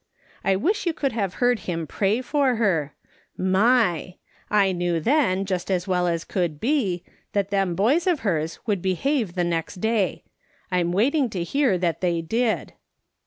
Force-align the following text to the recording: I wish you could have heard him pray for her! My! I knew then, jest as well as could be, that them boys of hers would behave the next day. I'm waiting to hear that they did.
I 0.43 0.55
wish 0.55 0.87
you 0.87 0.93
could 0.93 1.11
have 1.11 1.35
heard 1.35 1.59
him 1.69 1.85
pray 1.85 2.21
for 2.23 2.55
her! 2.55 2.95
My! 3.37 4.15
I 4.49 4.71
knew 4.71 4.99
then, 4.99 5.45
jest 5.45 5.69
as 5.69 5.87
well 5.87 6.07
as 6.07 6.23
could 6.23 6.59
be, 6.59 7.03
that 7.33 7.51
them 7.51 7.75
boys 7.75 8.07
of 8.07 8.21
hers 8.21 8.57
would 8.65 8.81
behave 8.81 9.35
the 9.35 9.43
next 9.43 9.75
day. 9.75 10.23
I'm 10.71 10.91
waiting 10.91 11.29
to 11.29 11.43
hear 11.43 11.77
that 11.77 12.01
they 12.01 12.23
did. 12.23 12.73